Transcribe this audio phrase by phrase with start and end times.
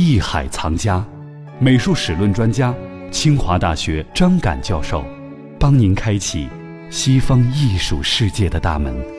[0.00, 1.04] 艺海藏家，
[1.58, 2.72] 美术史论专家，
[3.10, 5.04] 清华大学张敢教授，
[5.58, 6.48] 帮您开启
[6.88, 9.17] 西方艺术世界的大门。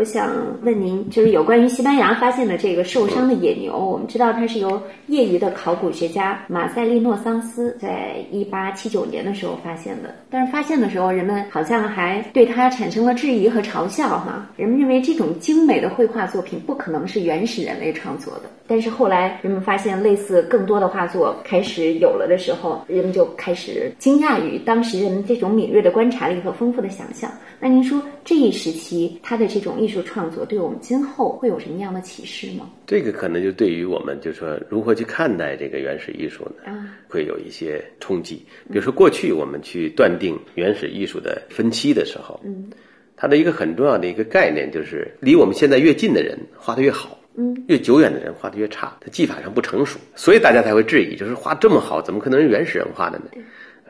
[0.00, 10.14] 我想问您，就是有关于西班牙发现的这个受伤的野牛，我们知道它是由业余的考古学家马塞利诺桑斯在一八七九年的时候发现的。
[10.30, 18.44] 但是发现的时候，人们好像还对它产生了质疑和嘲笑，哈，人们认为这种精美的绘画作品不可能是原始人类创作的。
[18.66, 27.30] 但是后来，人们发现类似更多的画作开始有了的时候，人们就开始惊讶于当时人们这种敏锐的观察力和丰富的想象。
[27.62, 32.70] 那您说这一时期它的这种艺术创作对我们今后会有什么样的启示吗？
[32.86, 36.72] 这个可能就对于我们，就说如何去看待这个原始艺术呢？
[36.72, 38.36] 啊，会有一些冲击。
[38.70, 42.70] 比如说过去我们去断定原始艺术的分期的时候，嗯，
[43.16, 53.26] 它的一个很重要的一个概念就是离我们现在越近的人画的越好，嗯，越久远的人画的越差，他技法上不成熟，所以大家才会质疑，就是画这么好，怎么可能是原始人画的呢？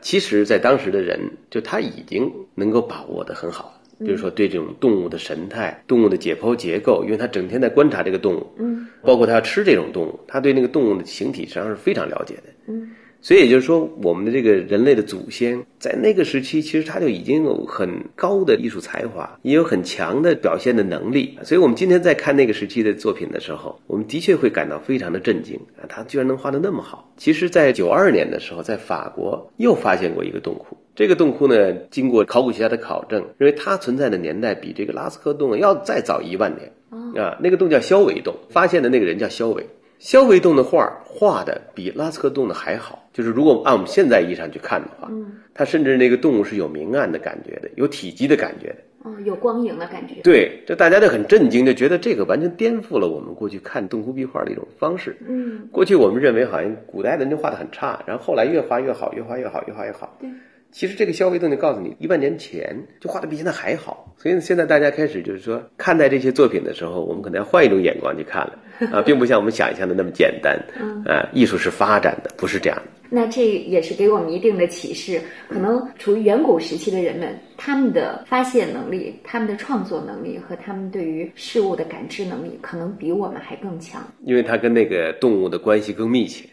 [0.03, 1.19] 其实，在当时的人，
[1.51, 12.89] 就他已经能够把握的很好，比如说对这种动物的神态、动物的解剖结构，因为他整天在观察这个动物，嗯，包括他要吃这种动物，他对那个动物的形体实际上是非常了解的，嗯。
[13.21, 21.37] 所以也就是说，我们的这个人类的祖先在那个时期，其实他就已经有很高的艺术才华，也有很强的表现的能力。
[21.43, 25.85] 所以我们今天在看那个时期的作品的时候，我们的确会感到非常的震惊啊！
[25.87, 27.13] 他居然能画得那么好。
[27.15, 30.75] 其实，在九二年的时候，在法国又发现过一个洞窟。
[30.95, 37.37] 这个洞窟呢，经过考古学家的考证，认为它存在的年代比这个拉斯科洞要再早一万年啊。
[37.39, 39.67] 那个洞叫肖维洞，发现的那个人叫肖维。
[40.01, 50.15] 肖维洞的画画的比拉斯科洞的还好，就是如果按我们现在意义上去看的话，嗯，它甚至那个动物是有明暗的感觉的，有体积的感觉的，哦，有光影的感觉。
[50.23, 55.15] 对，这大家都很震惊，就觉得这个完全颠覆了我们过去看洞窟壁画的一种方式。
[55.29, 60.17] 嗯，过去我们认为好像古代的人画的很差，然后后来越画越好，越画越好，越画越好。
[60.19, 60.27] 对。
[60.71, 64.13] 其实这个消费动力告诉你，一万年前就画的比现在还好。
[64.17, 68.59] 所以现在大家开始就是说，看待这些作品的时候，我们可能要换一种眼光去看了
[68.91, 70.57] 啊，并不像我们想象的那么简单。
[71.05, 72.83] 啊，艺术是发展的，不是这样的。
[73.13, 75.19] 那这也是给我们一定的启示。
[75.49, 84.01] 可能处于远古时期的人们，他们的发现能力、他们的创作能力和他们对于事物的感知能力，可能比我们还更强。
[84.23, 86.47] 因为它跟那个动物的关系更密切。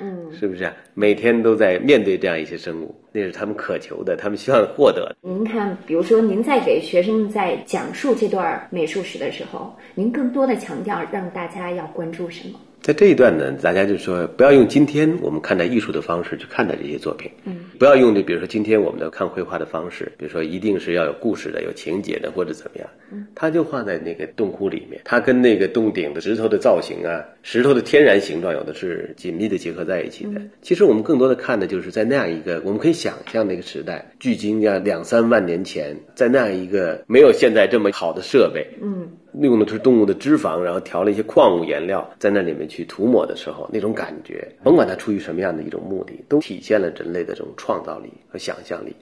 [0.00, 2.94] 嗯，是不是啊每天都在面对这样一些生物？
[3.12, 5.14] 那是他们渴求的，他们希望获得。
[5.20, 12.58] 您看，比如说您在给学生在讲述这段美术史的时候，您更多的强调让大家要关注什么？
[12.82, 30.40] 在这一段呢，大家就说不要用今天我们看待艺术的方式去看待这些作品，嗯，不要用这，比如说今天我们的看绘画的方式，比如说一定是要有故事的、有情节的或者怎么样，嗯，他就画在那个洞窟里面，它跟那个洞顶的石头的造型啊，石头的天然形状有的是紧密的结合在一起的。
[30.60, 39.01] 其实我们更多的看的就是在那样一个，我们可以想象那个时代，距今要两三万年前，在那样一个没有现在这么好的设备，嗯。
[39.40, 48.94] 用的是动物的脂肪，然后调了一些矿物颜料，在那里面去涂抹的时候，那种感觉，甭管它出于什么样的一种目的，都体现了人类的这种创造力和想象力。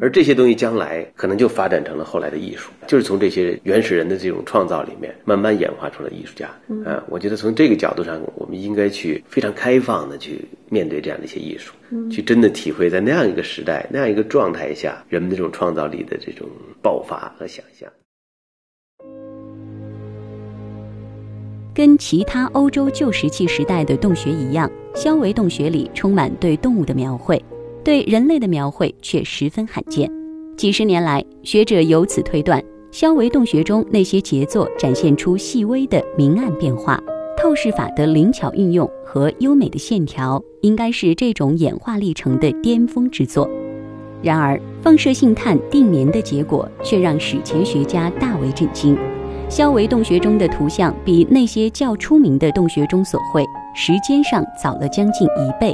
[0.00, 6.48] 而这些东西将来可能就发展成了后来的艺术，就是从这些原始人的这种创造里面慢慢演化出了艺术家。
[6.68, 11.74] 嗯，我觉得从这个角度上，我们应该去非常开放的去面对这样的一些艺术，
[12.10, 16.48] 去真的体会在那样一个时代、那样一个状态下，人们的这种创造力的这种
[16.80, 17.86] 爆发和想象。
[21.74, 27.42] 跟其他欧洲旧石器时代的洞穴一样，肖维洞穴里充满对动物的描绘，
[27.82, 30.08] 对人类的描绘却十分罕见。
[30.56, 32.62] 几十年来，学者由此推断，
[32.92, 36.96] 肖维洞穴中那些杰作展现出细微的明暗变化，
[37.36, 43.50] 透视法的灵巧运用和优美的线条，应该是这种演化历程的巅峰之作。
[44.22, 48.96] 然而，放射性碳定年的结果却让史前学家大为震惊。
[49.54, 55.72] 肖维洞穴中的图像比那些较出名的洞穴中所绘时间上早了将近一倍，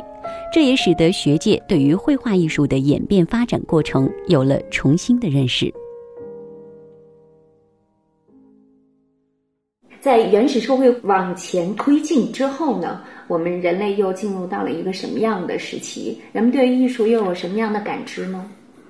[0.53, 5.73] 这也使得学界对于绘画艺术的演变发展过程有了重新的认识。
[9.99, 16.21] 在原始社会往前推进之后呢，我们人类又进入到了一个什么样的时期？
[16.32, 18.47] 人们对于艺术又有什么样的感知呢？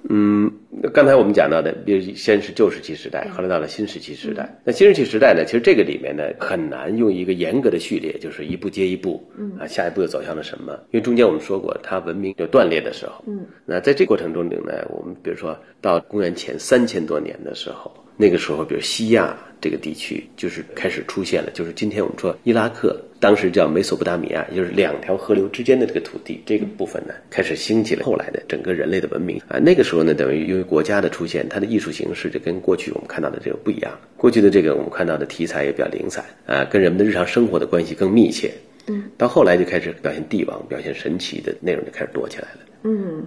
[0.08, 0.50] 嗯。
[0.72, 4.48] 那刚才我们讲到的，比如先是旧石器时代，后来到了新石器时代。
[4.64, 9.20] 那新石器时代呢，其实这个里面呢很难用一个严格的序列，就是一步接一步，
[9.58, 10.72] 啊，下一步又走向了什么？
[10.92, 13.24] 因为中间我们说过，它文明有断裂的时候。
[13.26, 29.58] 嗯，那在这过程中呢，我们比如说到公元前三千多年的时候，那个时候，比如西亚这个地区就是开始出现了，就是今天我们说伊拉克，当时叫美索不达米亚，也就是两条河流之间的这个土地，这个部分呢开始兴起了后来的整个人类的文明啊。
[29.58, 33.98] 那个时候呢，等于因为国家的出现，它的艺术形式就跟过去我们看到的这个不一样。
[34.18, 38.52] 过去的这个我们看到的题材也比较零散啊，跟人们的日常生活的关系更密切。
[38.86, 42.60] 嗯，到后来就开始表现帝王、表现神奇的内容就开始多起来了。
[42.82, 43.22] 嗯，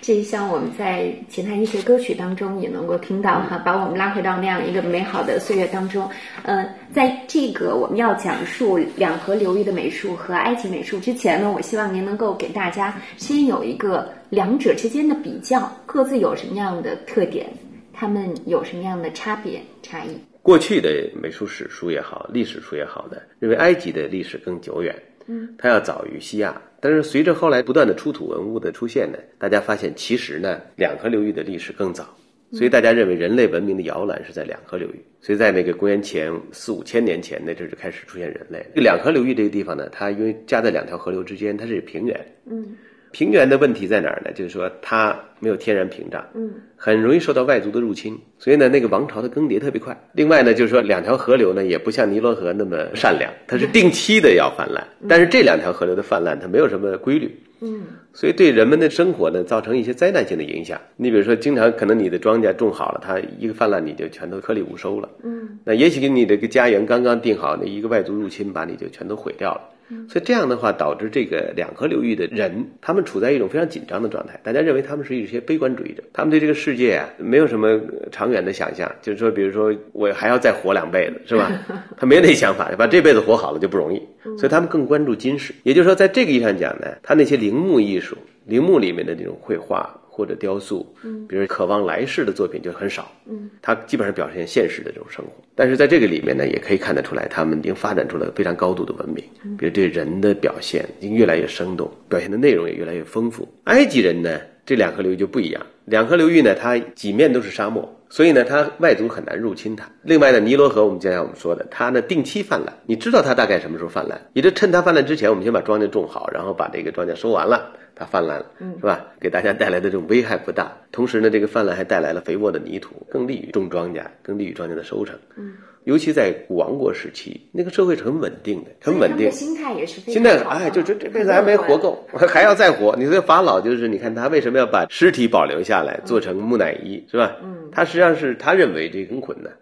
[0.00, 6.08] 这像我们在其他一些歌曲当中也能够听到哈，把我们拉回到那样一个美好的岁月当中。
[6.42, 17.46] 呃，在这个我们要讲述两河流域的美术和埃及美术之前呢，我希望您能够给大家先有一个两者之间的比较，各自有什么样的特点，
[17.92, 20.18] 他们有什么样的差别差异。
[20.40, 20.90] 过去的
[21.22, 24.94] 美术史书也好，历史书也好的，认为埃及的历史更久远。
[25.26, 26.54] 嗯，它要早于西亚，
[26.84, 32.14] 但是随着后来不断的出土文物的出现呢，大家发现其实呢，两河流域的历史更早，
[32.52, 35.02] 所以大家认为人类文明的摇篮是在两河流域。
[35.18, 38.62] 所以在那个公元前四五千年前那阵就开始出现人类。
[38.74, 42.20] 这两河流域这个地方呢，它因为夹在两条河流之间，它是平原。
[42.44, 42.76] 嗯。
[43.14, 44.32] 平原的问题在哪儿呢？
[44.34, 49.96] 就是说它没有天然屏障，嗯，很容易受到外族的入侵，所以呢，那个王朝的更迭特别快。
[50.14, 57.30] 另外呢，就是说两条河流呢也不像尼罗河那么善良，它是定期的要泛滥，但是这两条河流的泛滥它没有什么规律，
[57.60, 57.82] 嗯，
[58.12, 60.80] 所以对人们的生活呢造成一些灾难性的影响。
[60.96, 69.60] 你比如说，经常可能你的庄稼种好了，它一个泛滥你就全都颗粒无收了，嗯，那也许给你这个家园刚刚定好，那一个外族入侵把你就全都毁掉了。
[70.08, 74.40] 所以这样的话，导致这个两河流域的人，他们处在一种非常紧张的状态。
[74.42, 81.50] 大家认为他们是一些悲观主义者，他们对这个世界啊没有什么长远的想象，就是说，比如说我还要再活两辈子，是吧？
[81.96, 84.00] 他没那想法，把这辈子活好了就不容易。
[84.38, 85.54] 所以他们更关注今世。
[85.62, 88.16] 也就是说，在这个意义上讲呢，他那些陵墓艺术、
[88.46, 90.00] 陵墓里面的这种绘画。
[90.16, 95.32] 或者雕塑，嗯，比如渴望来世的作品就很少，嗯，它基本上表现现实的这种生活。
[95.56, 99.24] 但是在这个里面呢，也可以看得出来，他们已经发展出了非常高度的文明，
[99.58, 103.48] 比如对人的表现已经越来越生动，表现的内容也越来越丰富。
[103.64, 109.88] 埃及人呢，这两河流域就不一样，两河流域呢，它几面都是沙漠，所以呢，它外族很难入侵它。
[110.02, 117.72] 另外呢，尼罗河我们将来我们说的，它呢定期泛滥，你知道它大概什么时候泛滥，也就趁它泛滥之前，我们先把庄稼种好，然后把这个庄稼收完了。
[117.96, 119.06] 它泛滥了，是吧？
[119.20, 125.16] 给大家带来的这种危害不大，同时呢，这个泛滥还带来了肥沃的泥土，更利于种庄稼，更利于庄稼的收成。
[125.36, 129.30] 嗯，尤其在古王国时期，那个社会是很稳定的，很稳定。
[129.30, 130.00] 心态也是。
[130.00, 132.94] 心态哎，就这这辈子还没活够， 还要再活。
[132.98, 137.36] 你这法老就是，你看他为什么要把尸体保留下来，做成木乃伊，是吧？
[137.42, 139.52] 嗯，他实际上是他认为这很困难。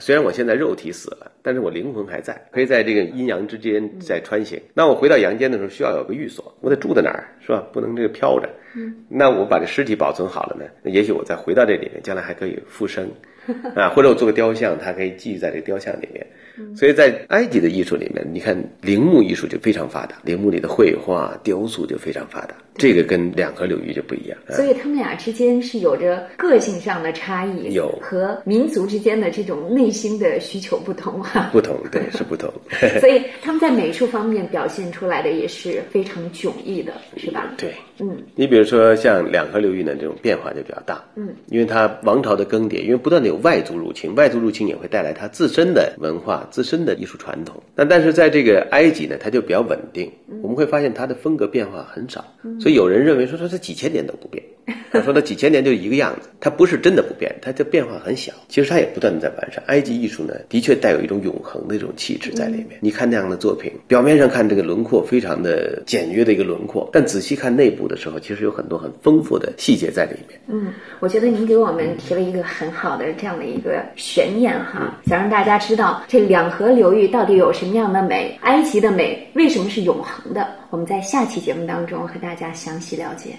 [0.00, 4.60] 虽然我现在肉体死了，但是我灵魂还在，可以在这个阴阳之间在穿行。
[4.74, 7.66] 那我回到阳间的时候，需要有个寓所，我得住在哪儿，是吧？
[7.72, 8.46] 不能这个飘着。
[8.76, 13.08] 嗯，那我把这尸体保存好了呢，那也许我再回到这里面，将来还可以复生，
[13.74, 16.26] 啊，或者我做个雕像，它可以记在这个雕像里面。
[16.76, 22.54] 所以在埃及的艺术里面，你看陵墓艺术就非常发达，陵墓里的绘画、雕塑就非常发达。
[22.74, 31.50] 这个跟两河流域就不一样，所以他们俩之间是有着个性上的差异，有和民族之间的这种内心的需求不同哈。
[31.52, 32.48] 不同，对，是不同。
[33.00, 37.52] 所以他们在美术方面表现出来的也是非常迥异的，是吧？
[37.58, 38.16] 对，嗯。
[38.36, 47.62] 你比如说像两河流域呢，这种变化就比较大，嗯，因为它王朝的更迭，因为不断的有外族入侵，外族入侵也会带来它自身的文化、自身的艺术传统。
[47.76, 50.10] 那但是在这个埃及呢，它就比较稳定，
[50.42, 52.24] 我们会发现它的风格变化很少。
[52.58, 54.42] 所以有人认为说说这几千年都不变，
[54.92, 58.32] 他说那几千年就一个样子，它不是真的不变，它的变化很小。
[58.48, 59.62] 其实它也不断的在完善。
[59.66, 62.78] 埃及艺术呢，的确带有一种永恒的这种气质在里面。
[62.80, 70.40] 你看那样的作品，表面上看这个轮廓非常的简约的一个轮廓，但仔细看内部的时候，其实有很多很丰富的细节在里面。
[70.46, 80.46] 嗯，我觉得您给我们提了一个很好的这样的一个悬念哈，想让大家知道这两河流域到底有什么样的美，埃及的美为什么是永恒的。
[80.70, 83.30] 我们在下期节目当中和大家详细了解。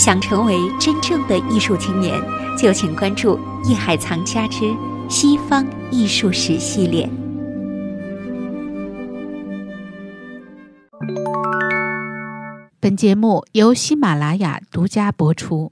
[0.00, 2.18] 想成为真正的艺术青年，
[2.56, 3.36] 就请关注
[3.68, 4.74] 《艺海藏家之
[5.10, 7.06] 西方艺术史》系列。
[12.80, 15.70] 本节目由喜马拉雅独家播出。